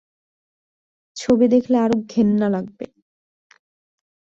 [1.17, 2.85] ছবি দেখলে আরো ঘেন্না লাগবে।